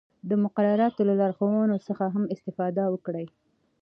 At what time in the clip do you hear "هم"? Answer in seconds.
2.13-2.23